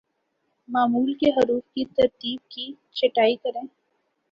معمول 0.69 1.13
کے 1.13 1.29
حروف 1.31 1.63
کی 1.73 1.85
ترتیب 1.87 2.49
کی 2.49 2.71
چھٹائی 2.93 3.35
کریں 3.35 3.61